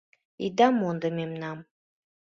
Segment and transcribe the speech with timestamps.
[0.45, 1.57] Ида мондо мемнам...